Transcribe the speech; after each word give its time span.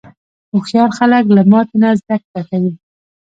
هوښیار 0.51 0.89
خلک 0.97 1.23
له 1.35 1.41
ماتې 1.51 1.75
نه 1.81 1.89
زده 1.99 2.15
کوي. 2.49 2.73